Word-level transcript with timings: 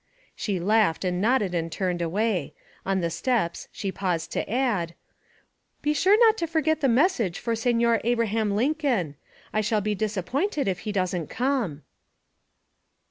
She 0.35 0.59
laughed 0.59 1.05
and 1.05 1.21
nodded 1.21 1.53
and 1.53 1.71
turned 1.71 2.01
away. 2.01 2.55
On 2.87 3.01
the 3.01 3.11
steps 3.11 3.67
she 3.71 3.91
paused 3.91 4.31
to 4.31 4.51
add 4.51 4.95
'Be 5.83 5.93
sure 5.93 6.17
not 6.25 6.39
to 6.39 6.47
forget 6.47 6.81
the 6.81 6.87
message 6.87 7.37
for 7.37 7.55
Signor 7.55 8.01
Abraham 8.03 8.55
Lincoln. 8.55 9.15
I 9.53 9.61
shall 9.61 9.79
be 9.81 9.93
disappointed 9.93 10.67
if 10.67 10.79
he 10.89 10.91
doesn't 10.91 11.27
come.' 11.29 11.83